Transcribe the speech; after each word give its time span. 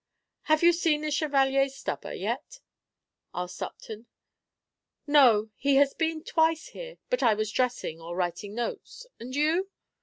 "Have 0.49 0.63
you 0.63 0.73
seen 0.73 1.01
the 1.01 1.11
Chevalier 1.11 1.69
Stubber 1.69 2.11
yet?" 2.11 2.59
asked 3.35 3.61
Upton. 3.61 4.07
"No; 5.05 5.51
he 5.57 5.75
has 5.75 5.93
been 5.93 6.23
twice 6.23 6.69
here, 6.69 6.97
but 7.11 7.21
I 7.21 7.35
was 7.35 7.51
dressing, 7.51 8.01
or 8.01 8.15
writing 8.15 8.55
notes. 8.55 9.05
And 9.19 9.35
you?" 9.35 9.69